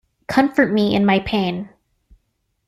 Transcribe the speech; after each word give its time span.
Comfort 0.27 0.71
me 0.73 0.95
in 0.95 1.05
my 1.05 1.19
pain. 1.19 1.69